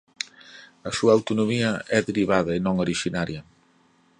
A 0.87 0.89
súa 0.97 1.15
autonomía 1.17 1.71
é 1.97 1.99
derivada 2.09 2.51
e 2.57 2.59
non 2.65 2.75
orixinaria. 2.85 3.41